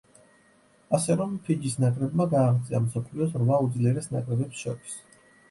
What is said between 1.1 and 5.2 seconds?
რომ, ფიჯის ნაკრებმა გააღწია მსოფლიოს რვა უძლიერეს ნაკრებებს შორის.